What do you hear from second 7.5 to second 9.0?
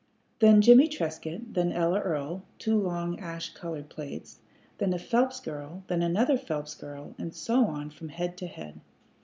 on from head to head.